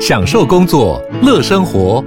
[0.00, 2.04] 享受工作，乐生活。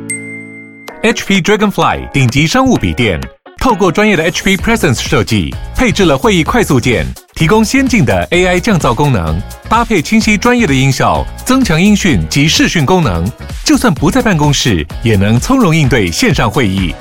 [1.04, 3.19] HP Dragonfly 顶级商务笔电，
[3.60, 7.05] 透过专业的 HP Presence 设计，配置了会议快速键，
[7.36, 9.38] 提供先进的 AI 降噪功能，
[9.68, 13.29] 搭配清晰专业的音效，增强音讯及视讯功能，
[13.65, 16.95] 就算不在办公室，也能从容应对线上会议。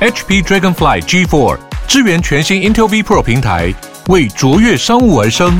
[0.00, 1.58] HP Dragonfly G4
[1.88, 3.72] 支援全新 Intel V Pro 平台，
[4.08, 5.56] 为卓越商务而生。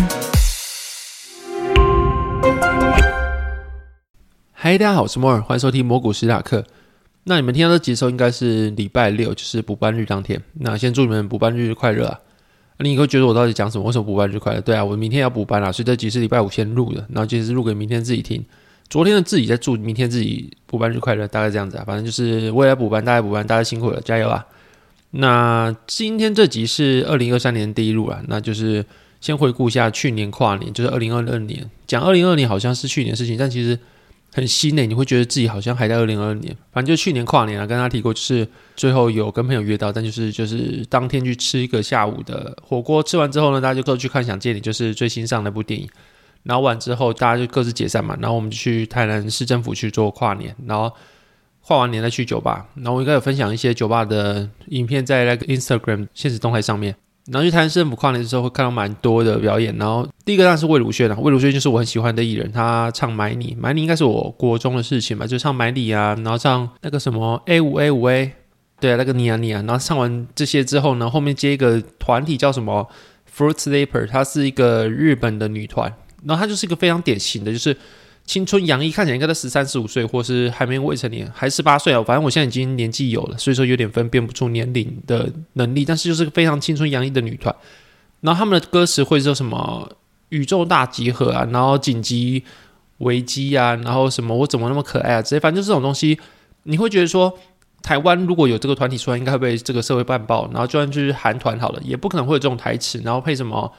[4.64, 6.64] 嗨，大家好，我是摩尔，欢迎收听魔股史塔克。
[7.24, 10.40] 那你们听到这集的时候，应该是礼拜六，就是补班日当天。
[10.60, 12.20] 那先祝你们补班日快乐啊！
[12.78, 13.84] 你会觉得我到底讲什么？
[13.84, 14.60] 为什么补班日快乐？
[14.60, 18.40] 对啊，我明天要补班啊，所以这集是礼拜五先录的，然后其实录给明天自己听。
[18.88, 21.82] 昨天的自己在祝明天自己补班日快乐，大概这样子啊。
[21.84, 24.46] 反正就是未来补班，大家补班，大家辛苦了，加油啊！
[25.10, 28.86] 那今天这集是二零二三年第一录啊，那就是
[29.20, 31.68] 先回顾一下去年跨年，就是二零二二年。
[31.84, 33.76] 讲二零二年好像是去年事情，但其实。
[34.34, 36.56] 很新诶，你会觉得自己好像还在二零二二年。
[36.72, 45.88] 反正就去年跨年啊，跟他提过，就是最后有跟朋友约到，但就是就是当天去吃一个下午的火锅，吃完之后呢，大家就各自去看《想见你》，就是最新上那部电影。
[46.44, 48.16] 然后完之后，大家就各自解散嘛。
[48.20, 50.90] 然后我们就去台南市政府去做跨年，然后
[51.60, 52.66] 跨完年再去酒吧。
[52.74, 56.96] 然后我应该有分享一些酒吧的影片在那个 Instagram 现实动态上面。
[57.26, 59.76] 然后去台南市政府跨年的时候，会看到蛮多的表演。
[59.76, 68.32] 然后第一个当然是魏如萱啊，魏如萱就是我很喜欢的艺人，他唱《买你》，《买你》应该是我国中的事情吧，就唱《买你》啊，然后唱那个什么 A 五 A 五 A，
[68.80, 69.62] 对啊，那个你啊你啊。
[69.66, 72.88] 然后唱完这些之后呢，后面接一个团体叫什么
[73.36, 77.76] Fruit Sleeper，它是一个日本的女团，然后它就是一个非常典型的，就是。
[78.24, 82.02] 青春洋溢，看起来应该在十三、十五岁，或是还没未成年，还十八岁啊。
[82.02, 85.84] 反正我现在已经年纪有了，所以说有点分辨不出年龄的能力。
[85.84, 87.54] 但是就是个非常青春洋溢的女团。
[88.20, 89.90] 然后他们的歌词会说什么
[90.30, 92.44] “宇宙大集合”啊，然后紧急
[92.98, 96.18] 危机啊，然后什么“我怎么那么可爱”啊，这些反正就这种东西，
[96.62, 97.36] 你会觉得说，
[97.82, 100.48] 台湾如果有这个团体出来，应该会被这个社会办爆。
[100.52, 103.70] 然后就算就是韩团好了，也不可能会有这种台词，然后配什么。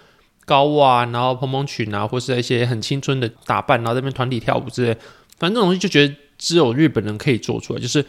[0.46, 4.94] 高袜，然后蓬蓬裙啊，或是一些很青春的打扮，然后在那边团体跳舞之类，
[5.38, 7.80] 反正这种东西就觉得只有日本人可以做出来。
[7.80, 8.02] 就是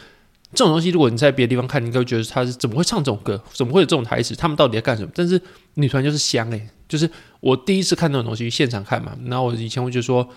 [0.53, 4.35] 这种东西，如果你在别的地方看，你应该会觉得他是怎么会唱这种歌，怎么会有这种台词？
[4.35, 5.11] 他们到底在干什么？
[5.15, 5.41] 但是
[5.75, 7.09] 女团就是香诶， 就是
[7.41, 9.17] 我第一次看那种东西，现场看嘛。
[9.27, 10.29] 然后我以前会觉得说，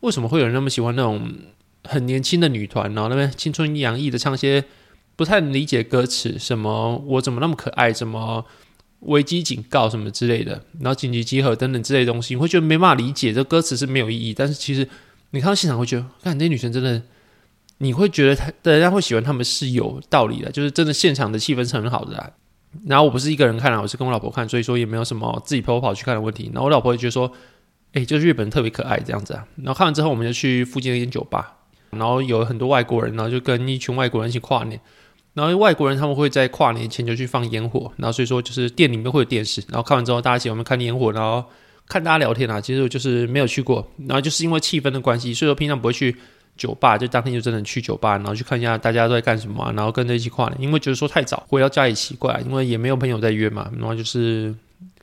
[0.00, 1.30] 为什么会有人那么喜欢那种
[1.84, 4.64] 很年轻的女团，然后那边青春洋溢的唱些
[5.16, 8.44] 不太理解歌词，什么我怎么那么可爱，什么？
[9.00, 14.34] 危机警告什么之类的，然后紧急集合等等之类东西，你会觉得没办法理解，这歌词是没有意义。
[14.34, 14.86] 但是其实
[15.30, 17.02] 你看到现场会觉得，看那女生真的，
[17.78, 22.18] 你会觉得她，人家会喜欢他们是有道理的，就是真的现场的气氛是很好的。
[22.18, 22.30] 啊。
[22.86, 26.50] 然后我不是一个人看啊，我是跟我老婆看，所以说也没有什么自己陪我跑去看的问题。
[26.52, 27.32] 然后我老婆也觉得说，
[27.94, 29.44] 哎，就是日本人特别可爱这样子啊。
[29.56, 31.56] 然后看完之后，我们就去附近的一间酒吧，
[31.90, 34.80] 然后有很多外国人，然后就跟一群外国人一起跨年。
[35.32, 41.44] 然后外国人他们会在跨年前就去放烟火，然后所以说就是店里面会有电视，然后看完之后大家一起我们看烟火，然后
[41.86, 42.60] 看大家聊天啊。
[42.60, 46.16] 其实我就是没有去过，然后就是因为气氛的关系，所以说平常不会去
[46.56, 50.60] 酒吧，就当天就真的去酒吧，然后去看一下大家都在干什么，然后跟着一起跨年。
[50.60, 54.52] 因为觉得说太早回到家里奇怪，因为也没有朋友在约嘛，然后就是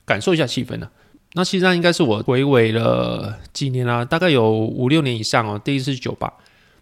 [0.04, 0.88] 感受一下气氛呢。
[1.32, 6.34] 那其实上应该是我回味了几年啦，大概有五六年以上哦，第一次去酒吧。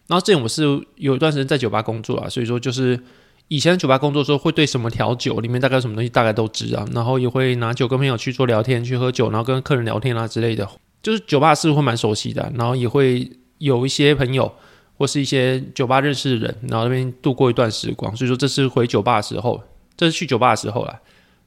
[0.08, 0.64] 然后之前我是
[0.96, 3.00] 有一段时间在酒吧工作啊，所以说就是。
[3.48, 10.68] 以前酒吧工作的时候，会对什么调酒里面大概什么东西大概都知啊，然后也会拿酒跟朋友去做聊天、去喝酒，然后跟客人聊天啊之类的，
[11.00, 12.52] 就是酒吧是会蛮熟悉的。
[12.56, 14.52] 然后也会有一些朋友
[14.98, 18.14] 或是一些酒吧认识的人，然后那边度过一段时光。
[18.16, 19.62] 所以说这是回酒吧的时候，
[19.96, 21.00] 这是去酒吧的时候啦，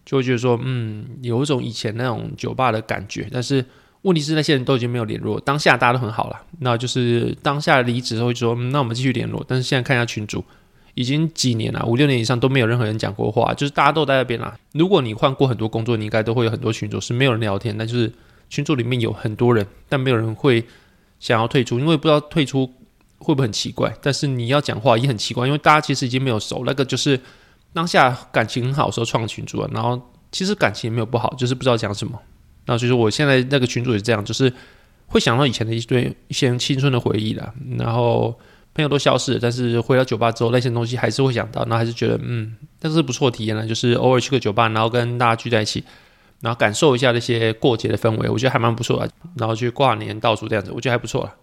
[0.05, 3.27] 就会觉得说，嗯，有一种以前那种酒吧的感觉。
[3.29, 3.65] 但是
[4.03, 9.43] 问题是那些人都已经没有联络，当下大家都很好了，那就是当下离职会说，那我们继续联络。
[9.45, 10.41] 但是现在看一下群主。
[10.99, 14.53] 已经几年了，五六年以上都没有任何人讲过话，就是大家都在那边啦。
[14.73, 18.11] 如果你换过很多工作，你应该都会有很多群组是没有人聊天，那就是
[18.49, 20.61] 群组里面有很多人，但没有人会
[21.17, 22.67] 想要退出，因为不知道退出
[23.17, 23.95] 会不会很奇怪。
[24.01, 26.63] 但是你要讲话也很奇怪，因为大家其实已经没有熟。
[26.65, 27.17] 那个就是
[27.71, 29.97] 当下感情很好的时候创群组啊，然后
[30.33, 32.19] 其实感情也没有不好，就是不知道讲什么。
[32.65, 34.51] 那所以说我现在那个群组也是这样，就是
[35.07, 38.37] 会想到以前的一堆一些青春的回忆啦，然后。
[38.79, 43.67] 朋友都消失了，但是回到酒吧之后，那些东西还是会想到，那还是觉得嗯，但是不错体验了。
[43.67, 45.83] 就是偶尔去个酒吧，然后跟大家聚在一起，
[46.39, 49.11] 然后感受一下那些过节的氛围，我觉得还蛮不错的。
[49.35, 51.35] 然后去挂年倒数这样子，我觉得还不错了。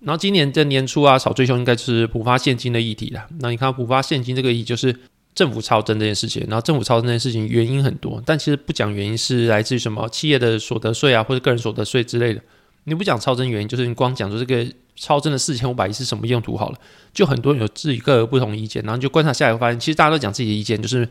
[0.00, 3.24] 然后今年的年初啊，炒最凶应该就是补发现金的议题了。
[3.38, 4.94] 那你看补发现金这个议，就是
[5.34, 6.44] 政府超增这件事情。
[6.48, 12.42] 然后政府超增这件事情原因很多，但其实不讲原因是来自于什么企业的所得税啊，或者个人所得税之类的。
[12.84, 14.66] 你不讲超真原因，就是你光讲说这个
[15.00, 16.78] 超真的四千五百亿是什么用途好了，
[17.10, 21.08] 就很多人有自己各个不同意见，然后就观察下来发现，其实大家都讲自己的意见，就是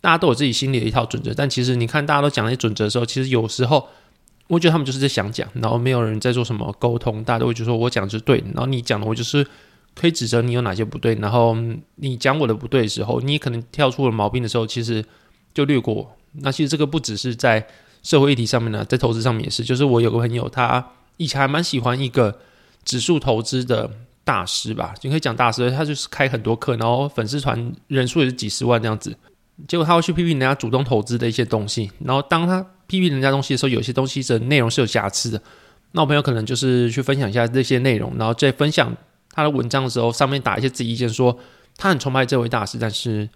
[0.00, 3.86] 大家都有自己心里的一套准则，但其实你看大家都讲那些准则的时候，其实有时候
[4.48, 9.46] 我觉得他们就是在想讲，然后没有人在做什么沟通，大家都会觉得说我讲的是对，然后你讲的我就是
[9.94, 11.56] 可以指责你有哪些不对，然后
[11.94, 15.04] 你讲我的不对的时候，你可能跳出了毛病的时候，其实
[15.54, 16.16] 就略过。
[16.32, 17.64] 那其实这个不只是在
[18.02, 19.62] 社会议题上面呢，在投资上面也是。
[19.62, 20.84] 就是我有个朋友，他
[21.16, 22.38] 以前还蛮喜欢一个
[22.84, 23.90] 指数投资的
[24.24, 29.16] 大师吧，你可以讲大师，他就是开很多课，然后粉丝团人数也是几十万这样子。
[29.68, 35.42] 结果他会去批评人家主动投资的一些东西，然后当他批评人家东西的时候，有些东西的内容是有瑕疵的。
[35.92, 38.94] 那我朋友可能就是去分享一下这些内容，然后在分享
[39.32, 41.38] 他的文章的时候，上面打一些自己意见，说
[41.76, 43.28] 他很崇拜这位大师，但是。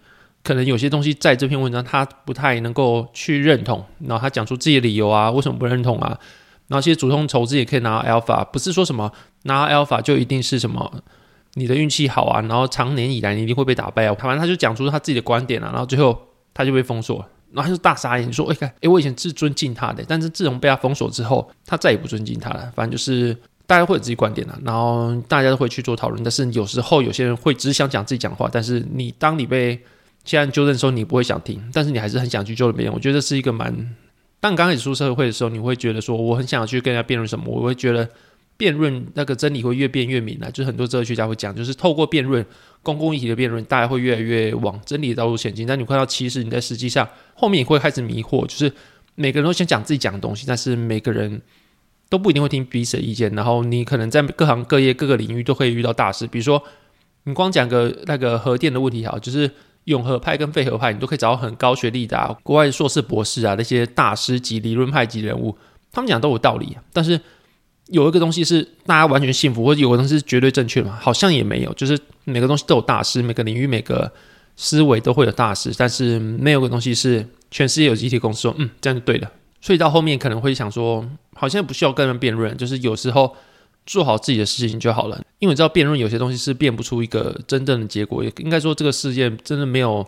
[0.43, 6.19] 可能有些东西在这篇文章他不太能够去认同，然后他讲出自己的理由啊，为什么不认同啊？
[6.67, 9.11] 然后其实主动投资也可以拿 alpha，不是说什么
[9.43, 10.91] 拿 alpha 就一定是什么
[11.53, 14.15] 你的运气好啊，然后长年以来你一定会被打败啊。
[14.19, 16.19] 反正他就讲出他自己的观点啊，然后最后
[16.53, 22.71] 他就被封锁，然后他就大傻眼，说：“哎，看，哎，我以前是尊敬他的，但是自从被他封锁之后，他再也不尊敬他了。
[22.75, 29.79] 反正就是大家会有自己观点啊，然后大家都会去做讨论，但是有时候有些人会只想讲自己讲话，但是你当你被
[30.23, 32.93] 既然纠正的时候你不会想听，但是你还是很想去纠正别人。
[32.93, 33.95] 我觉得是一个蛮……
[34.39, 37.45] 当刚开始出社会的时候，你会觉得说我很想要去跟人家辩论什么？
[37.47, 38.07] 我会觉得
[38.57, 40.49] 辩论那个真理会越辩越明啊。
[40.51, 42.45] 就是很多哲学家会讲，就是透过辩论
[42.83, 45.65] 公共议题的辩论，大家会越来越往真理的道路前进。
[45.65, 48.71] 但你看到其实你在实际上后面也会开始迷惑，就是
[49.15, 51.41] 每个人都想讲自己讲的东西，但是每个人
[52.09, 53.33] 都不一定会听彼此的意见。
[53.33, 56.61] 然后你可能在各行各业各个领域都可以遇到大事，比如说
[57.23, 59.49] 你光讲个那个核电的问题好，就是。
[59.85, 65.57] 永和派跟废和派，你都可以找到很高学历的啊国外硕士、博士啊，那些大师级、理论派级人物，
[65.91, 66.75] 他们讲都有道理。
[66.91, 67.19] 但是
[67.87, 70.97] 有一个东西是大家完全信服，或者有个东西是绝对正确嘛？
[70.99, 74.11] 好像也没有，就是每个东西都有大师，每个领域、每个
[74.55, 79.31] 思维都会有大师，但是没有个东西是全世界有集体公司说，嗯，这样就对了。
[79.61, 83.35] 所以到后面可能会想说，好像不需要跟人辩论，就是有时候。
[83.85, 90.05] 做好自己的事情就好了，因为你知道辩论有些东西是辩不出一个真正的结果，也应该说这个世界真的没有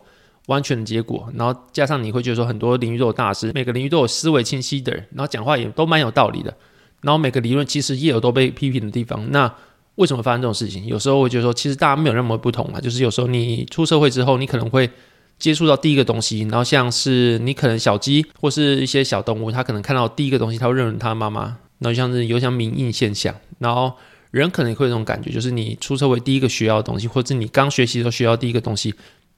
[0.47, 1.31] 完全的结果。
[1.35, 6.53] 然后加上你会觉得说很多领域都有大师，每个领域都有思维清晰的人，然后讲话也都蛮有道理的。
[7.01, 9.31] 然后每个理论其实也有都被批评的地方。
[9.31, 9.53] 那
[9.95, 10.85] 为什么发生这种事情？
[10.87, 12.81] 有时候我觉得说，其实大家没有那么不同啊。
[12.81, 14.89] 就是有时候你出社会之后，你可能会
[15.37, 21.57] 接触到第一个东西，然后像是你可能小鸡或是一些小动物，它可能看到第一个东西，它会认为它妈妈。
[21.79, 23.35] 然后像是有像民印现象。
[23.59, 23.93] 然后
[24.31, 28.93] 人可能会有这种感觉，就是你出社会第一个学到的东西，或者你刚学习的时候学到第一个东西，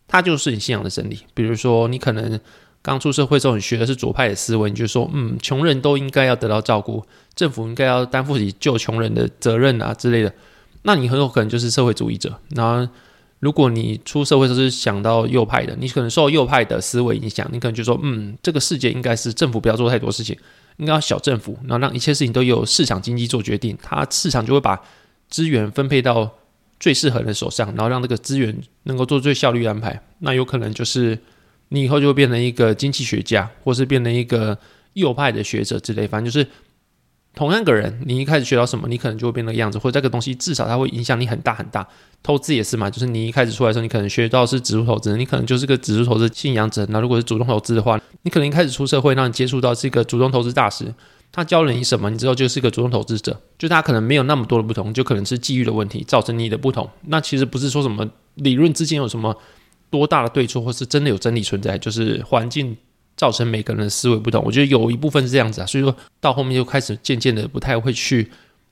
[0.08, 1.20] 它就是你信仰的真理。
[1.34, 2.40] 比如说，你可能
[2.82, 7.06] 刚出社会时候，你学的是左派的思维，你就说，嗯，穷人都应该要得到照顾，
[7.36, 10.34] 政府应该要担负起救穷人的责任啊之类的。
[10.84, 12.34] 那你很有可能就是社会主义者。
[12.56, 12.92] 然后，
[13.40, 20.38] 如果你出社会时候是想到右派的，你可能受右派的思维影响，你可能就说，嗯，这个世界应该是政府不要做太多事情。
[20.80, 24.82] 应该要小政府，然后让一切事情都由市场经济做决定，它市场就会把
[25.30, 26.30] 资源分配到
[26.80, 30.02] 最适合的手上，然后让这个资源能够做最效率安排。
[30.20, 31.20] 那有可能就是
[31.68, 34.58] 你以后就会变成一个经济学家，或是变成一个
[34.94, 36.48] 右派的学者之类，反正就是。
[37.36, 41.88] 同样个人，你一开始学到什么，你可能就会变那个样子，或者这个东西至少它会影响你很大很大。
[42.22, 46.86] 投资也是嘛，就是你一开始出来的时候，你可能学到是指数投资，你可能就是个指数投资信仰者。
[46.90, 50.94] 那如果是主动投资的话，你可能一开始出社会，让你接触到是一个主动投资大师，
[51.32, 53.40] 他教了你什么，你知道就是一个主动投资者。
[53.58, 56.90] 就他可能没有那么多的不同，就可能是机遇的问题造成你的不同。
[57.06, 59.34] 那其实不是说什么理论之间有什么
[59.90, 62.76] 多大的对错，或是真的有真理存在，就是环境。
[63.20, 68.32] 造成每个人的思维不同，我觉得有一部分是这样子啊，所以说到后面就开始渐渐的不太会去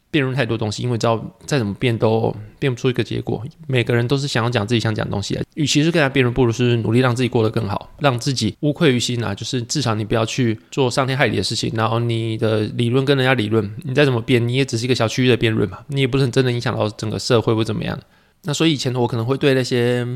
[0.09, 3.43] 辩论太多东西，因为知道再怎么辩都辩不出一个结果。
[3.67, 9.35] 每个人都是想要讲自己想讲的东西，与其是跟他辩论，不如是努力让自己过得更好，让自己无愧于心啊。
[9.35, 17.99] 就是至少你不要去做伤天害理的事情，然后你的理论跟人家理论，你再怎么辩，你也只是一个小区域的辩论嘛，你也不是真的影响到整个社会或怎么样。
[18.43, 20.07] 那所以以前我可能会对那些。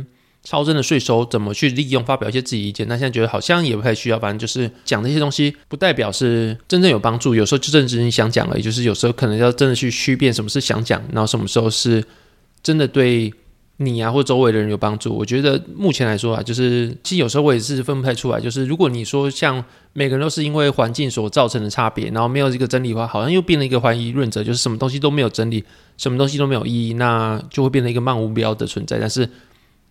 [0.43, 2.03] 超真的税收怎么去利用？
[2.03, 4.17] 发表一些自己意见，那现在觉得好像也不太需要。
[4.17, 7.35] 反正就是讲这些东西，不代表是真正有帮助。
[7.35, 8.61] 有时候就正只是你想讲而已。
[8.61, 12.03] 就是有时候可能要真的去区辨什么是想讲，然后什么时候是
[12.63, 13.31] 真的对
[13.77, 15.15] 你啊或周围的人有帮助。
[15.15, 18.41] 我觉得目前来说啊，就是其实有时候我也是分不太出来。
[18.41, 25.63] 就是如果你说像每个人都是因为环境所造成的差别，然后没有这个真理的话，好像又变了一个怀疑论者，就是什么东西都没有真理，
[25.97, 28.97] 什么东西都没有意义，那就会变成一个漫无目标的存在。
[28.97, 29.29] 但是。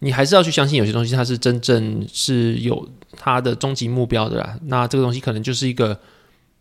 [0.01, 4.59] 你还是要去相信有些东西，它是真正是有它的终极目标的啦。
[4.65, 5.99] 那这个东西可能就是一个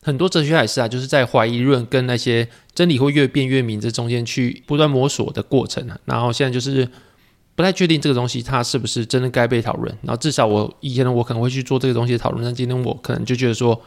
[0.04, 6.00] 很多哲学也是啊，就是在怀疑论跟那些真理会越辩越明这中间去不断摸索的过程啊。
[6.06, 6.88] 然后现在就是
[7.56, 9.98] 不太确定这个东西它是不是真的该被讨论。
[10.04, 13.82] 然后至少我以前的我可能会去做这个东西的讨论，但今天我可能就觉得说。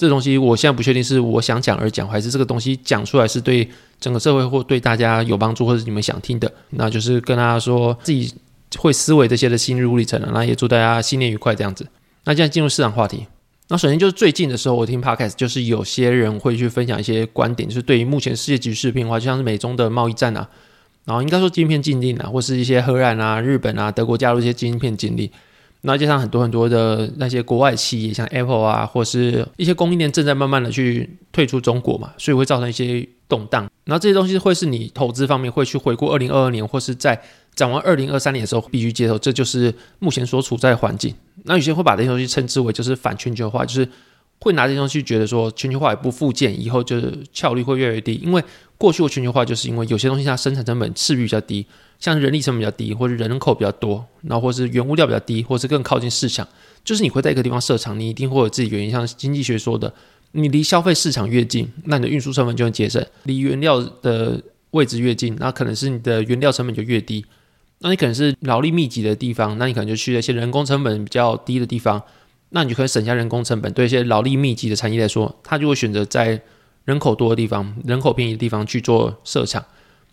[0.00, 3.68] 这东西我现在不确定是我想讲而讲，还是这个东西讲出来是对
[3.98, 8.32] 整个社会或对大家有帮助，或者你们想听的，那就是跟大家说自己
[8.76, 10.30] 会思维这些的新日历程了。
[10.32, 11.86] 那也祝大家新年愉快这样子。
[12.24, 13.26] 那现在进入市场话题。
[13.70, 20.48] 那首先就是最近的时候，我听 podcast，就是有些人会去分享一些观点，就是对于目前世界局势变化，就像是美中的贸易战啊，
[21.04, 25.30] 然后应该说晶片禁令啊，或是一些荷兰啊、日本啊、德国加入一些晶片禁令。
[25.82, 33.70] 那加上很多很多的那些国外企业，像 Apple 啊，或是一些供应链正在慢慢的去退出中国嘛，所以会造成一些动荡。
[33.84, 37.20] 然后这些东西会是你投资方面会去回顾二零二二年，或是在
[37.54, 41.14] 展望二零二三年的时候必须接受，这就是目前所处在的环境。
[41.44, 43.88] 那有些会把这些东西称之为就是反全球化，就是
[44.40, 48.42] 会拿这些东西觉得说全球化也不复建，以后就是效率会越来越低，因为
[48.76, 51.64] 过去的全球化就是因为有些东西它生产成本势必比较低。
[51.98, 56.46] 像人力成本比较低，或者人口比较多，然后或是原物料比较低，或是更靠近市场，
[56.84, 58.90] 就是你会在一个地方设厂，你一定会有自己原因。
[58.90, 59.92] 像经济学说的，
[60.32, 64.40] 你离消费市场越近，那你的运输成本就会节省；离原料的
[64.70, 67.24] 位置越近，那可能是你的原料成本就越低。
[67.80, 72.02] 那你可能是劳力密集的地方，那你可能就去一些人工成本比较低的地方，
[72.50, 73.72] 那你就可以省下人工成本。
[73.72, 76.40] 对一些劳力密集的产业来说，他就会选择在
[76.84, 79.64] 人口多的地方、人口便宜的地方去做设厂。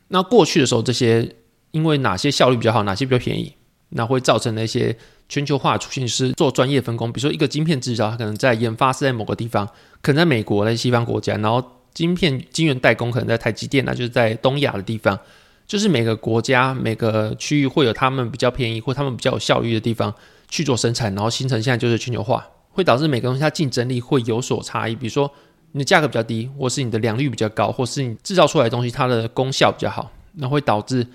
[0.09, 1.35] 那过去的时候，这些
[1.75, 3.53] 因为哪些效率比较好，哪些比较便宜，
[3.89, 4.95] 那会造成那些
[5.27, 7.11] 全球化出现是做专业分工。
[7.11, 9.67] 比如说一个晶片制造，它可能在研发是在某个地方，
[10.01, 11.61] 可能在美国、在西方国家，然后
[11.93, 15.19] 晶片晶圆代工可能在台积电，那就是在东亚的地方。
[15.67, 20.13] 就是每个国家、每个区域会有他们比较便宜或他们比较有效率的地方
[20.47, 24.95] 去做生产，然后形成现在就是全球化，会导致每个东西它竞争力会有所差异。
[24.95, 25.29] 比如说
[25.73, 31.05] 你的价格比较低，或是你的良率比较高，或是你制造出来的东西它的功效比较好，那会导致。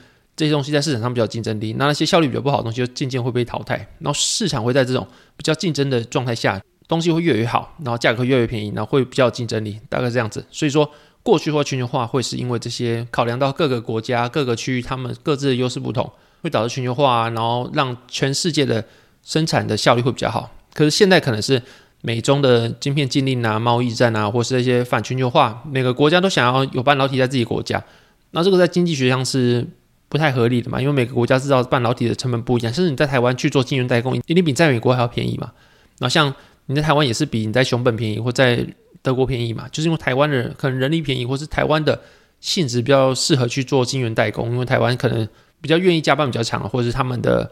[0.41, 5.07] 这些东西在市场上比较竞争力，那那些效率比较不好的东西就渐渐会被淘汰，然后市场会在这种
[5.37, 10.43] 比较竞争的状态下，东西会越来越好，然后价格会越来越便宜，然后会比较竞争力，大概这样子。
[10.51, 10.91] 所以说，
[11.23, 18.83] 过去或全球化会是因为这些考量到各个国家、各个区域他们各自的优势不同，会导致全球化，然后让全世界的
[19.23, 20.51] 生产的效率会比较好。
[20.73, 21.63] 可是现在可能是
[22.01, 27.85] 美中的晶片禁令啊、贸易战啊，或是一些反全球化，每个国家都想要有半导体在自己国家，
[28.31, 29.69] 那这个在经济学上是。
[30.11, 35.53] 不太合理的嘛，因为每个国家制造半导体的成本不一样，甚至你在台湾去做晶圆代工，一定比在美国还要便宜嘛。
[35.99, 36.35] 然后像
[36.67, 38.67] 你在台湾也是比你在熊本便宜，或在
[39.03, 42.01] 德国便宜嘛，就是因为台湾的人可能人力便宜，或是台湾的
[42.41, 45.27] 性质比较适合去做晶圆代工，因为台湾可能
[45.61, 47.49] 比较愿意加班比较长，或者是他们的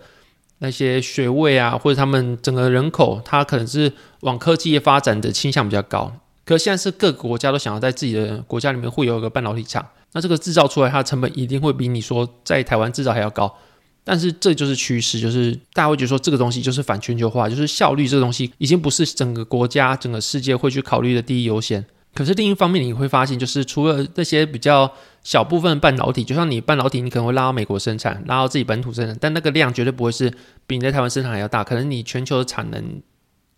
[0.58, 6.12] 那些学位啊，或者他们整个人口，他可能是往科技业发展的倾向比较高。
[6.44, 9.86] 可现在是各个国家都想要在自己的国家里面会有一个半导体厂。
[10.12, 13.54] 那这个制造出来，它的成本一定会比你说在台湾制造还要高，
[14.02, 21.84] 但是这就是趋势，就是大家会觉得说这个东西就是反全球化，就是效率这个东西已经不是整个国家、整个世界会去考虑的第一优先。
[22.14, 24.90] 可是另一方面，你会发现，就是除了这些比较
[25.22, 30.32] 小部分半导体，就像你半导体，你可能会拉到美国生产，拉到自己本土生产，但那个量绝对不会是
[30.66, 31.62] 比你在台湾生产还要大。
[31.62, 33.02] 可能你全球的产能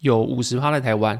[0.00, 1.18] 有五十趴在台湾，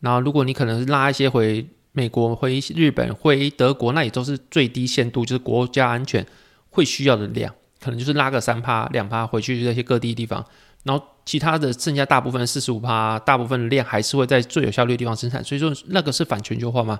[0.00, 1.68] 然后如果你可能是拉一些回。
[1.92, 6.26] 美国回日本回德国，那也都是最低限度，就是国家安全
[6.70, 10.42] 会需要的量，可能就是拉个三趴两趴回去这些各地地方，
[10.84, 15.44] 然后其他的剩下大部分四十五趴，大部分的量还是会在最有效率的地方生产。
[15.44, 16.98] 所以说那个是反全球化吗？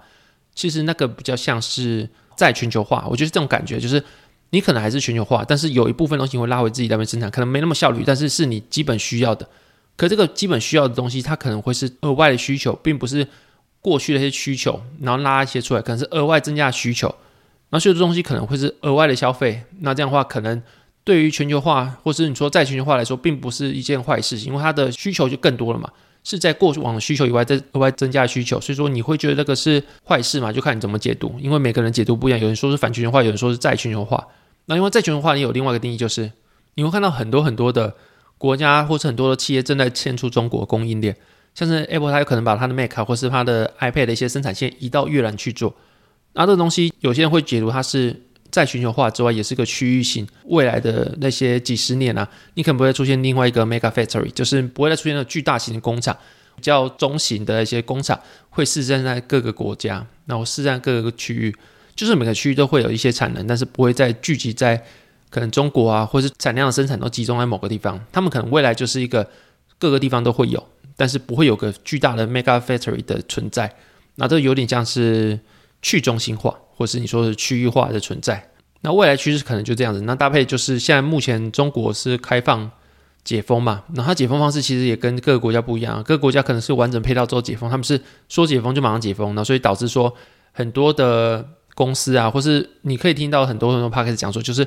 [0.54, 2.06] 其实那个比较像是
[2.37, 3.06] 在全球化。
[3.08, 4.04] 我觉得这种感觉就是
[4.50, 9.49] 你可能还是全球化，但是有一部分东西会拉回自己那边生产，可能没那么效率，但是是你基本需要的。
[9.96, 13.26] 可这个基本需要的东西，它可能会是额外的需求，并不是。
[13.83, 17.15] 过去的一些需求，然后拉一些出来，可能是额外增加需求，
[17.71, 19.65] 那所有的东西可能会是额外的消费。
[19.81, 20.62] 那这样的话，可能
[21.05, 25.91] 对于全球化，或是你说在全球化来说，并不是一件坏事，因为它的需求就更多了嘛，
[26.23, 28.61] 是在过往的需求以外，再额外增加需求。
[28.61, 30.53] 所以说，你会觉得这个是坏事嘛？
[30.53, 32.39] 就看你怎么解读，因为每个人解读不一样。
[32.39, 34.29] 有人说是反全球化，有人说是在全球化。
[34.67, 36.31] 那因为在全球化，你有另外一个定义，就是
[36.75, 37.97] 你会看到很多很多的
[38.39, 41.17] 国家或是很多的企业正在迁出中国供应链。
[41.54, 45.75] 像是 Apple，它有可能把它的 Mac 或是它的 iPad 的一些生产线移到越南去做。
[46.35, 50.26] 那这个东西，有些人会解读它是在全球化之外，也是个区域性。
[50.44, 56.16] 未来的那些几十年啊，你可能不会出现另外一个 Mega Factory，就是不会再出现了巨大型的工厂，
[56.56, 58.18] 比较中型的一些工厂
[58.49, 61.54] 会四散在各个国家，然后四散各个区域，
[61.94, 64.82] 就是每个区域都会有一些产能，但是不会再聚集在
[65.28, 68.02] 可能中国啊，或是产量的生产都集中在某个地方。
[68.11, 69.28] 他们可能未来就是一个
[69.78, 70.66] 各个地方都会有。
[71.02, 73.75] 但是不会有个巨大的 mega factory 的存在，
[74.14, 75.37] 那这有点像是
[75.82, 78.50] 去中心化，或是你说的区域化的存在。
[78.82, 80.00] 那未来趋势可能就这样子。
[80.02, 82.71] 那搭配就是现在目前中国是开放
[83.25, 90.14] 解封嘛，那它解封方式其实也跟各个国家不一样，各个国家可能是完整配套之后解封，他们是说解封就马上解封，那所以导致说
[90.52, 91.44] 很多的
[91.75, 94.64] 公司啊，或是你可以听到很多很多 p a 始讲说，就是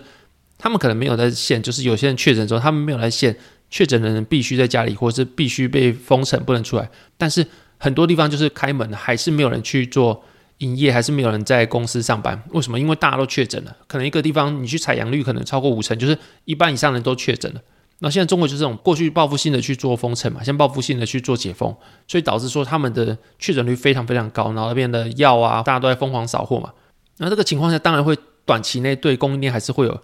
[0.57, 3.37] 他们可能没有在线，就是有些人确诊之后，他们没有在线，
[3.69, 7.45] 确诊的人必须在家里，或者是必须被封城不能出来，但是
[7.77, 10.23] 很多地方就是开门还是没有人去做。
[10.59, 12.79] 营业还是没有人在公司上班，为什么？
[12.79, 17.59] 因为大家都确诊了，可能一个地方你去采阳率可能超过五成，就是一半以上的人都确诊了。
[17.99, 21.75] 那现在中国就是这种过去报复性的去做封城嘛，现报复性的去做解封，
[22.07, 26.71] 所以导致说他们的确诊率非常非常高，然后那边的药啊，大家都在疯狂扫货嘛。
[27.17, 30.01] 那这个情况下，当然会短期内对供应链还是会有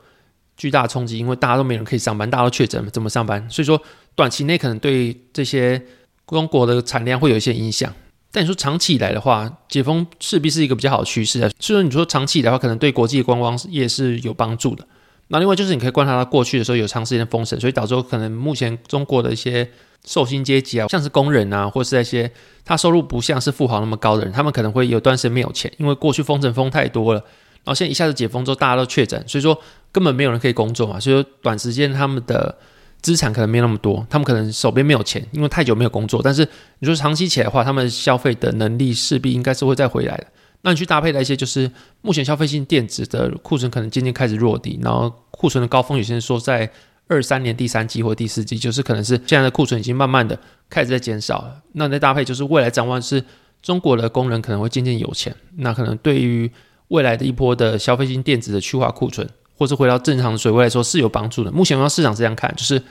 [0.62, 3.50] 巨大冲击，因为大家都没人可以上班，大家都确诊，怎么上班？
[3.50, 3.82] 所以说
[4.14, 5.82] 短期内可能对这些
[6.28, 7.92] 中国的产量会有一些影响。
[8.32, 11.50] 但你说长期以来的话，解封势必是一个比较好的趋势啊。
[11.60, 14.86] 所以说，你说长期以来的话，可能对国际观光业是有帮助的。
[15.30, 19.68] 那另外就是你可以观察到过去的时候有长时间封城，所以导致可能目前中国的一些
[20.06, 22.32] 受薪阶级啊，像是工人啊，或是那些
[22.64, 27.24] 他收入不像是富豪那么高的人，他们可能会有段时间没有钱，因为过去封城封太多了，
[27.64, 29.58] 然后现在一下子解封之后大家都确诊，所以说
[29.92, 32.58] 根本没有人可以工作嘛，所以说短时间他们的。
[33.04, 36.22] 资产可能没有那么多，他们可能手边没有钱，因为太久没有工作。
[36.24, 40.28] 但是你说长期起来的话，他们消费的能力势必应该是会再回来的。
[40.62, 41.72] 那你去搭配的一些，就是
[42.04, 46.72] 目前消费性电子的库存可能渐渐开始弱低，然后库存的高峰有些人说在
[47.08, 50.38] 二三年第三季或第四季，就是可能是现在的库存已经慢慢的
[50.70, 51.60] 开始在减少了。
[51.72, 53.26] 那再搭配就是未来展望是
[53.64, 56.52] 中国的工人可能会渐渐有钱，那可能对于
[56.92, 59.28] 未来的一波的消费性电子的去化库存。
[59.58, 61.52] 或是回到正常的水位来说是有帮助的。
[61.52, 62.82] 目前，市场这样看，就是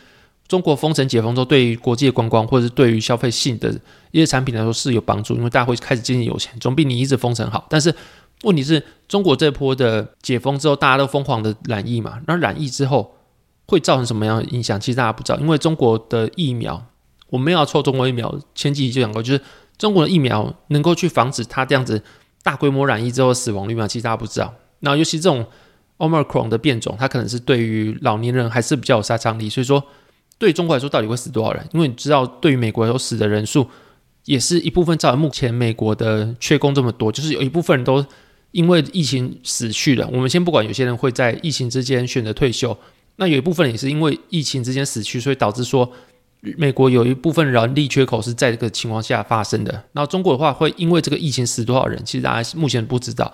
[0.47, 3.69] 中国封城解封之后，对于国际的观光或者是对于消费性的
[4.13, 7.67] 一些产品来说是有帮助，因为大家会开始渐渐有钱，总比你一直封城好。
[7.69, 7.93] 但是
[8.45, 12.21] 问题是中国这波的解封之后，大家都疯狂的染疫嘛？
[12.29, 13.17] 那染疫之后
[13.67, 14.79] 会造成什么样的影响？
[14.79, 16.81] 其实大家不知道，因为中国的疫苗，
[17.31, 19.41] 我们要抽中国疫苗，前几集就讲过，就是
[19.77, 22.01] 中国的疫苗能够去防止它这样子
[22.43, 23.87] 大规模染疫之后死亡率吗？
[23.87, 24.55] 其实大家不知道。
[24.81, 25.47] 那尤其这种。
[26.01, 29.85] Omicron 的变种，它可能是对于老年人还是比较有杀伤力，所以说
[30.39, 31.63] 对中国来说，到底会死多少人？
[31.75, 33.67] 因为你知道，对于美国有死的人数，
[34.25, 38.03] 也是一部分照目前美国的缺工这么多，就是有一部分人都
[38.53, 40.09] 因为疫情死去了。
[40.11, 42.75] 我们先不管有些人会在疫情之间选择退休，
[43.17, 45.93] 那有一部分也是因为疫情之间死去，所以导致说
[46.41, 49.73] 美国有一部分人力缺口是在这个情况下发生的。
[49.93, 53.33] 然后中国的话，会因为这个疫情死多少人，其实大家目前不知道。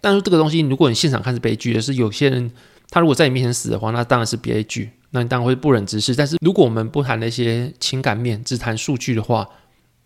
[0.00, 2.50] 但是这个东西，如果你现场看是悲剧，的是有些人
[2.90, 6.14] 他如果在你面前死的话，那当然是悲剧，那你当然会不忍直视。
[6.14, 9.48] 但是如果我们不谈那些情感面，只谈数据的话，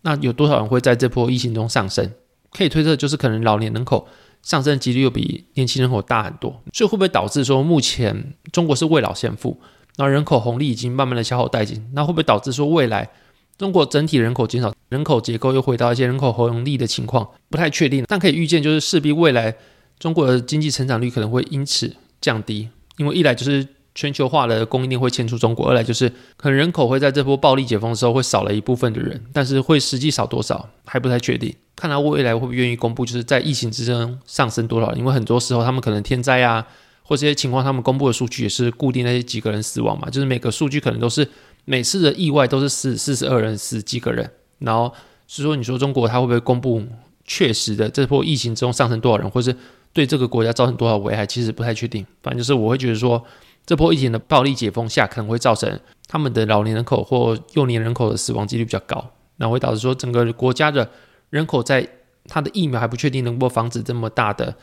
[0.03, 2.09] 那有多少人会在这波疫情中上升？
[2.51, 4.07] 可以推测，就是可能老年人口
[4.41, 6.61] 上升的几率又比年轻人口大很多。
[6.73, 9.59] 所以会不会导致说，目前中国是未老先富，
[9.99, 11.85] 然后人口红利已经慢慢的消耗殆尽？
[11.93, 13.09] 那会不会导致说，未来
[13.57, 17.27] 中国整体人口减少，人口结构又回到一些人口红利的情况？
[17.49, 19.53] 不太确定，但可以预见，就是势必未来。
[19.99, 26.07] 中国的经济成长率可能会因此降低，因为一来就是全球化的供应链会迁出中国，二来就是
[26.37, 31.53] 可能人口会在这波暴力解封的时候会少了一部分的人，但是会实际少多少还不太确定。
[31.75, 36.65] 看他未来会不会愿意公布，就是在疫情之中上升多少，因为很多时候他们可能天灾啊
[37.09, 41.27] 或这些情况，他们公布的数据也是固定那些几个人死亡嘛，就是每个数据可能都是
[41.65, 44.93] 每次的意外都是四四十二人死几个人，然后
[45.25, 46.85] 是说你说中国它会不会公布
[47.25, 49.55] 确实的这波疫情中上升多少人，或是？
[49.91, 52.05] 对这个国家造成多少危害，其实不太确定。
[52.21, 53.25] 反正就是我会觉得说，
[53.65, 59.03] 这波疫情的暴力解封下，可能会造成他们的老年人口或幼年人口的死亡几率比较高，
[59.37, 60.87] 那会导致说整个国家的
[61.31, 61.89] 人口在
[62.27, 64.55] 它的疫苗还不确定能够防止这么大的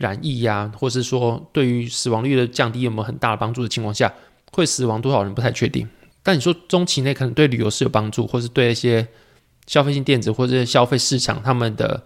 [0.00, 4.12] 染疫呀，或是说对于死亡率的降低有没有很大的帮助的情况下，
[4.50, 5.88] 会死亡多少人不太确定。
[6.24, 9.06] 但你说中期内可能对旅游是有帮助，或是对一些
[9.66, 12.02] 消费性电子或者消费市场他们的。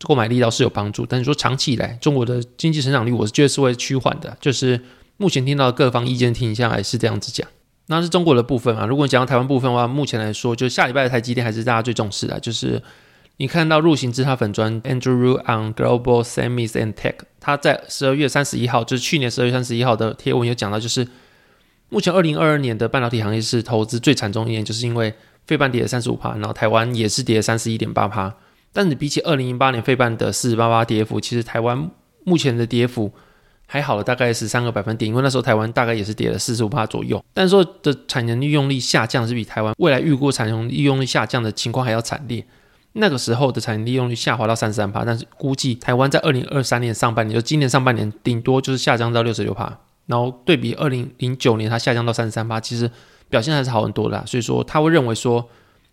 [0.00, 4.36] 购买力倒是有帮助，但是说长期以来，中国的经济成长率，我是觉得是会趋缓的。
[4.42, 4.78] 就是
[5.16, 7.48] 目前听到各方意见听下来是这样子讲，
[7.86, 8.84] 那是中国的部分啊。
[8.84, 12.38] 如果你讲到台湾部分的话，目前来说，就下礼拜的台积电还是大家最重视的。
[12.40, 12.80] 就是
[13.38, 21.06] 你看到入行之他粉砖 Andrew Ru on Global Semis and Tech，他在十二月三十一号，就是去年十二月三十一号的贴文有讲到，就是
[21.90, 25.12] 目前二零二二年的半导体行业是投资最惨重一年，就是因为
[25.46, 28.34] 费半跌了三十五趴，然后台湾也是跌了三十一点八趴。
[28.72, 31.90] 但是比起二零零八年费半的四十八八跌幅，其实台湾
[32.24, 33.12] 目前的跌幅
[33.66, 35.08] 还好了，大概十三个百分点。
[35.08, 37.22] 因为那时候台湾大概也是跌了四十五趴左右。
[37.34, 42.42] 但是说的产能利用率下降是比台湾未来预估产能利用率下降的情况还要惨烈。
[42.98, 49.78] 那个时候的产能利用率下滑到三十三帕，但是估计台湾在二零二三年上半年，就今年上半年，顶多就是下降到六十六帕。
[50.06, 52.90] 然后对比二零零九年，它下降到三十三帕，其实
[53.28, 54.24] 表现还是好很多的。
[54.24, 55.48] 所以说，他会认为说，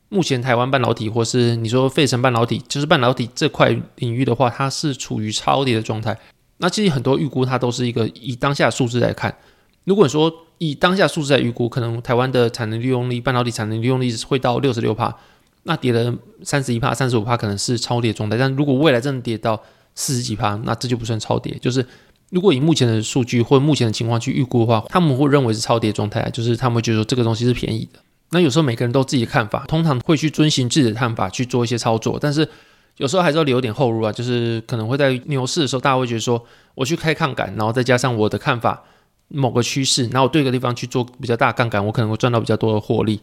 [0.10, 6.16] 目前台湾半导体或是你说费城半导体，就是半导体这块领域的话，它是处于超跌的状态。
[6.58, 9.36] 那其实很多预估，它都是一个以当下数字来看。
[9.84, 15.18] 如果说以当下数字来预估，可能台湾的产能利用率、半导体产能利用率会到六十六帕，
[15.64, 18.38] 那跌了三十一帕、三十五帕，可能是超跌状态。
[18.38, 19.62] 但如果未来真的跌到
[19.96, 21.86] 四十几帕，那这就不算超跌，就是。
[22.30, 28.00] 如果以目前的数据或目前的情况去预估的话，他们会认为是超跌状态，就是他们会觉得说这个东西是便宜的。
[28.32, 32.50] 那有时候每个人都自己的看法，通常会去遵循自己的看法去做一些操作，但是
[32.98, 38.84] 有时候还是要留点后路啊，就是可能会在牛市的时候，大家会觉得说我去开杠杆，然后再加上我的看法
[39.28, 43.20] 某个趋势，然后我对一个地方去做比较大杠杆，我可能会赚到比较多的获利。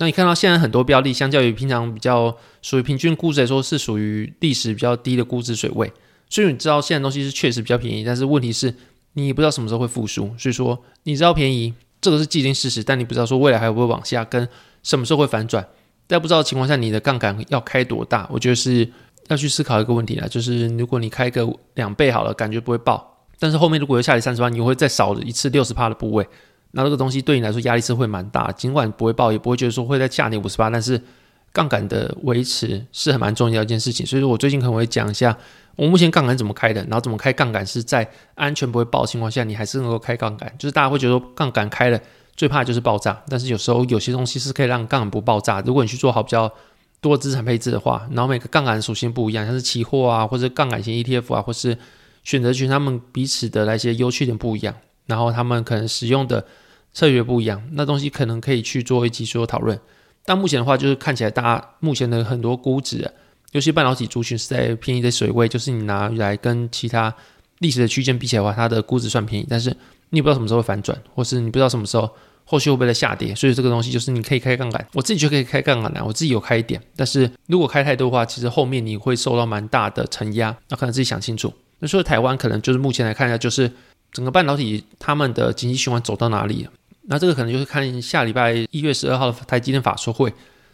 [0.00, 5.92] 那你看到现在很多标的，相较于平常比较属于平均估值来说，是属于历史比较低的估值水位。
[6.30, 8.74] 所以你知道现在东西是确实比较便宜，但是问题是
[9.12, 10.34] 你不知道什么时候会复苏。
[10.38, 14.48] 所以说你知道便宜，这个是既定事实，但你不知道说未来还会不会往下，跟
[14.82, 15.68] 什么时候会反转。
[16.08, 18.26] 在不知道的情况下，你的杠杆要开多大？
[18.32, 18.90] 我觉得是
[19.28, 26.26] 要去思考一个问题啦，就是如果你开个两倍好了，感觉不会爆，但是后面如果又下跌三十万，你会再少一次六十趴的部位，
[26.72, 28.50] 那这个东西对你来说压力是会蛮大。
[28.52, 31.00] 尽管不会爆，也不会觉得说会再下跌五十八，但是
[31.52, 34.06] 杠杆的维持是很蛮重要的一件事情。
[34.06, 35.36] 所以说我最近可能会讲一下。
[35.76, 36.82] 我目前杠杆怎么开的？
[36.82, 40.52] 然后怎么开杠杆是在安全不会爆的情况下，你还是能够开杠杆。
[40.58, 41.98] 就是大家会觉得说杠杆开了
[42.36, 45.62] 最怕就是爆炸，但是有时候有些东西是可以让杠杆不爆炸。
[45.62, 46.52] 如果你去做好比较
[47.00, 51.78] 多资产配置的话，然后每个杠杆属性不一样，像是期货啊，或者杠杆型 ETF 啊，或是
[52.24, 54.74] 选择权，他们彼此的那些优缺点不一样，
[55.10, 56.42] 然后他们可能使用的
[56.94, 59.78] 策略不一样，那东西可能可以去做一集做讨论。
[60.24, 63.02] 但目前的话，就是看起来大家目前的很多估值。
[63.04, 63.12] 啊
[63.52, 67.12] 尤其半导体族群是在便宜的水位，就是你拿来跟其他
[67.58, 69.70] 历史的区间比起来的话，它的估值算便宜，但是
[70.10, 72.08] 你也不知道什么时候会反转，或是你不知道什么时候
[72.44, 81.52] 后续会不会再下跌，所以这个东西就是你可以开杠杆，我自己就可以开杠杆的，我自己有开一点，但是如果开太多的话，其实后面你会受到蛮大的承压，那可能自己想清楚。
[81.80, 83.68] 那说台湾可能就是目前来看一下，就是
[84.12, 86.68] 整个半导体他们的经济循环走到哪里，
[87.02, 90.32] 那这个可能就是看下礼拜一月十二号的台积电法说会。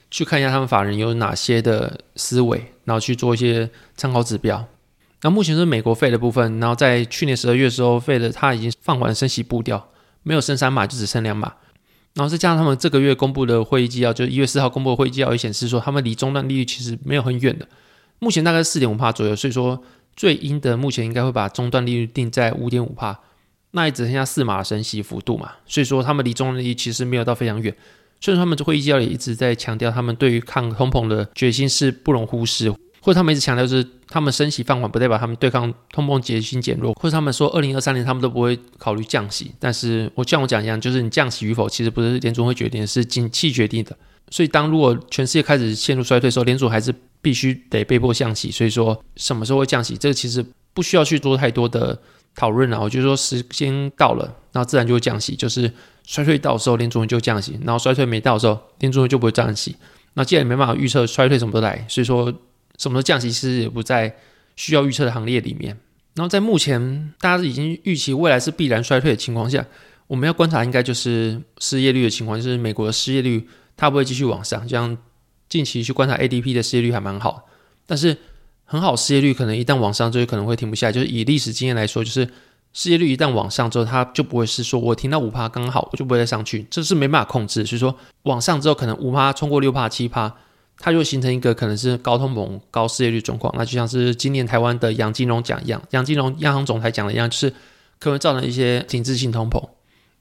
[0.09, 4.65] 去看一下他们法人有哪些的思维，然后去做一些参考指标。
[5.23, 9.89] 那目前是美国费的部分，然后在去年十二月的时候，费的它已经放缓升息步调，
[10.23, 11.53] 没有升三码，就只升两码。
[12.15, 17.67] 然后再加上他们这个月公布的会议纪要，就一月四号公布的会议纪要也显示说，他们离中断利率其实没有很远的，
[18.21, 19.35] 目前大概四点五帕左右。
[19.35, 19.83] 所以说
[20.17, 23.21] 最阴的目前应该会把终端利率定在五点五帕，
[23.73, 25.53] 那也只剩下四码升息幅度嘛。
[25.67, 27.77] 所以说他们离终端利率其实没有到非常远。
[28.19, 39.53] 所以他们会议纪要也一直在强调，他们对于抗通膨的决心是不容忽视，或者他们一直强调是，他们升息放缓不代表他们对抗通膨决心减弱，或者他们说二零二三年他们都不会考虑降息。
[39.59, 43.97] 但是我像我讲一样，就是你降息与否，其实不是联储会决定，是景气决定的。
[44.31, 48.51] 所以当如果全世界开始陷入衰退的时候，联储还是必须得被迫降息。
[48.51, 51.99] 所以说什么时候会降息，这个其实不需要去做太多的
[52.35, 52.81] 讨论啊。
[52.81, 55.73] 我就说时间到了，那自然就会降息，就是。
[56.09, 59.75] 衰退到的时候，联储会就降息；然后衰退没到的时候，联储会就不会降息。
[60.15, 62.33] 那既然没办法预测衰退什么都来，所以说
[62.79, 64.17] 什么时候降息其实也不在
[64.57, 65.79] 需要预测的行列里面。
[66.15, 69.65] 然后在目前大家已经预期未来是必然衰退的情况下，
[70.07, 74.69] 我们要观察应该就是失业率的情况，就是美国的失业率它不会继续往上。
[74.69, 74.97] 像
[75.49, 77.47] 近期去观察 ADP 的失业率还蛮好，
[77.87, 78.17] 但是
[78.65, 80.93] 很好失业率可能一旦往上，就可能会停不下来。
[80.93, 82.29] 就是以历史经验来说，就是。
[82.73, 87.65] 失业率一旦往上之后，它就不会是说我停到五趴刚好，我就不会再上去，这是没办法控制。
[87.65, 90.37] 所以说往上之后，可能五趴冲过六趴、七趴，
[90.79, 93.53] 它就会形成一个可能是高通膨、高失业率状况。
[93.57, 97.51] 那就像是今年台湾的杨金龙讲一样，杨金龙央行总裁讲的一样，就是
[97.99, 99.63] 可能造成一些停滞性通膨。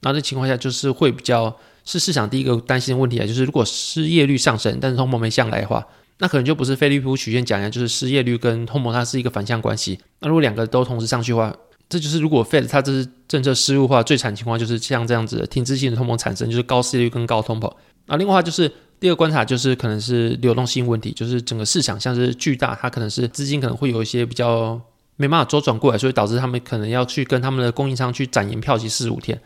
[0.00, 5.86] 那这情况下，就是会比较是市场第一个担心的问题啊，就是如果失业率上升，但是通膨没下来的话，
[6.18, 9.98] 那可能就不是菲利普曲线讲一样，就是失业率跟通膨它是一个反向关系。
[10.20, 11.54] 那如果两个都同时上去的话，
[11.88, 17.72] 这就是如果 Fed 它这是政策失误的话，最惨情况就是像这样子的停滞性的通膨产生，就是高失业率跟高通膨。
[18.06, 24.80] 啊，另外就是第二个观察就是可能是流动性问题，就是整个市场像是巨大，它可能是资金可能会有一些比较
[25.16, 29.40] 没办法周转过来，所以导致他们可能要去跟他们的供应商去展延票期四十五天。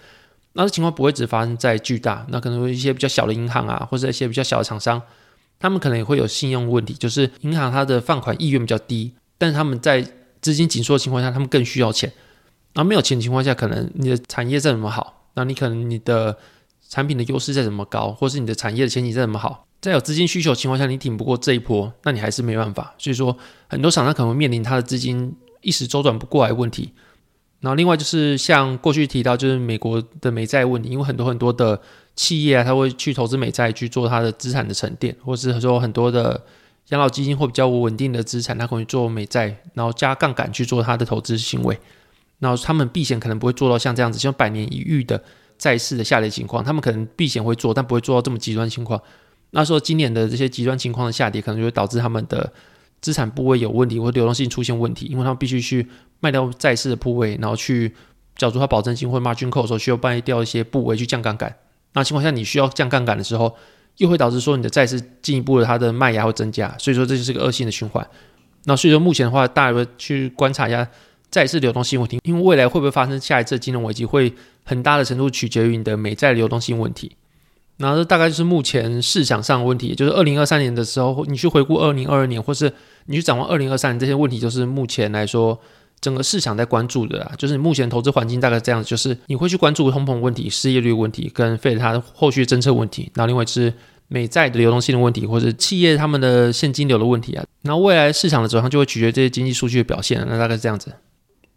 [0.53, 5.01] 那这情况不会只发生在巨大，那可能会一些比较小的银行啊，或者一些比较小的厂商，
[5.59, 10.05] 他们可能也会有信用问题，就是银行它的放款意愿比较低，但是他们在
[10.41, 12.13] 资金紧缩的情况下，他们更需要钱。
[12.73, 16.37] 然后没有钱的情况下，可能你的产业再怎么好，那你可能你的
[16.91, 22.93] 产品的优势再怎么高，或是你的产业的前景再怎么好，在有资金需求情况下，你挺不过这一波，那你还是没办法。
[22.99, 23.35] 所以说，
[23.69, 26.91] 很多厂商可能会面临他的资金一时周转不过来问题。
[27.61, 31.81] 然后另外就是像过去提到，就是美国的美债问题，因为很多很多的
[32.17, 36.43] 企业啊，他会去投资美债去做它的资产的沉淀，或是说很多的
[36.89, 41.79] 养老基金或比较稳定的资产，他可能做美债，然后加杠杆去做它的投资行为。
[42.41, 45.23] 然后他们避险可能不会做到像这样子，像百年一遇的
[45.61, 48.99] 债市的下跌情况，他们可能避险会做，但不会做到这么极端情况。
[49.51, 52.51] 那说今年的这些极端情况的下跌，可能就会导致他们的
[53.03, 55.87] 资产部位有问题，或流动性出现问题，因为他们必须去
[56.21, 57.95] 卖掉债市的部位，然后去
[58.37, 61.55] 缴出他保证金或 margin call 的时候，需要卖掉一些部位去降杠杆。
[61.93, 63.55] 那情况下，你需要降杠杆的时候，
[63.99, 68.09] 又会导致说你的债市进一步的它的卖压会增加，所以说这就是个恶性的循环。
[68.65, 70.89] 那所以说目前的话，大家去观察一下。
[71.31, 74.33] 债市流动性问题，因为未来会不会发生下一次金融危机，会
[74.65, 77.13] 很大的程度取决于你的美债流动性问题。
[77.79, 82.71] 然后这大概就是目前市场上的问题，就是二零二三年的时候，你去回顾二零二二年，或是
[83.07, 85.59] 你去展望二零二三年，这些问题就是目前来说
[85.99, 87.33] 整个市场在关注的啊。
[87.39, 93.73] 就是目前投资环境大概这样子，就是你会去关注通膨问题、失业率问题跟费它的后续政策问题，然后另外是
[94.09, 97.45] 美债的流动性的问题，或者企业他们的现金流的问题啊。
[97.63, 100.23] 然后未来市场的走向就会取决这些经济数据的表现。
[100.29, 100.93] 那大概是这样子。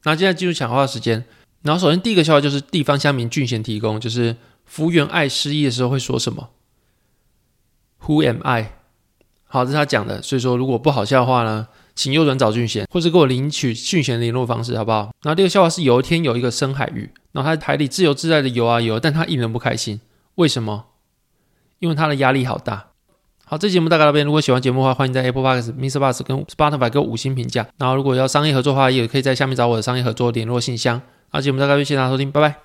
[0.03, 1.25] 那现在进入抢话时间。
[1.61, 4.35] 然后首先第一个笑话就是地方乡民俊贤提供，就是
[4.65, 6.49] 福原爱失忆的时候会说什么
[8.01, 8.73] ？Who am I？
[9.45, 10.21] 好，这是他讲的。
[10.21, 15.11] 所以说如果不好笑的话呢，请右转找俊贤，或者给我领取俊贤的联络方式，好不好？
[15.21, 20.01] 然后第二个笑话是有一天有一个深海鱼，然后他在海里自由自在的游啊游，但他一点不开心。
[20.35, 20.87] 为什么？
[21.79, 22.92] 因为他的压力好大。
[23.53, 24.25] 好，这节目大概到这边。
[24.25, 25.99] 如果喜欢节目的话，欢迎在 Apple Podcast、Mr.
[25.99, 27.67] Bus 跟 Spotify 给我五星评价。
[27.77, 30.99] 然后，如果要商业合作的话，也可以在下面找我的商业合作联络信箱。
[31.29, 32.55] 好，节目大概就谢谢大家收听，拜拜。